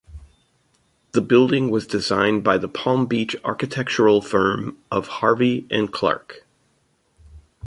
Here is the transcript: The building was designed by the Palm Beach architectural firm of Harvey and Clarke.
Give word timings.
The 1.11 1.21
building 1.21 1.69
was 1.69 1.85
designed 1.85 2.43
by 2.43 2.57
the 2.57 2.67
Palm 2.67 3.05
Beach 3.05 3.35
architectural 3.43 4.19
firm 4.19 4.79
of 4.89 5.05
Harvey 5.19 5.67
and 5.69 5.93
Clarke. 5.93 6.43